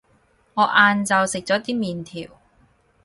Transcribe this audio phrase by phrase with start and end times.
[0.55, 2.39] 我晏晝食咗啲麵條